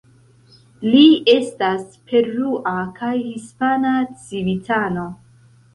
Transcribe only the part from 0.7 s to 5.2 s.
Li estas perua kaj hispana civitano.